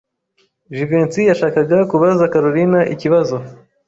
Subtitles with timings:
[0.75, 3.35] Jivency yashakaga kubaza Kalorina ikibazo.